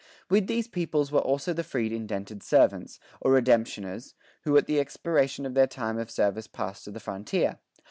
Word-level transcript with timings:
With 0.31 0.47
these 0.47 0.67
peoples 0.67 1.11
were 1.11 1.19
also 1.19 1.53
the 1.53 1.63
freed 1.63 1.91
indented 1.91 2.41
servants, 2.41 2.99
or 3.19 3.33
redemptioners, 3.39 4.15
who 4.45 4.57
at 4.57 4.65
the 4.65 4.79
expiration 4.79 5.45
of 5.45 5.53
their 5.53 5.67
time 5.67 5.99
of 5.99 6.09
service 6.09 6.47
passed 6.47 6.85
to 6.85 6.91
the 6.91 6.99
frontier. 6.99 7.59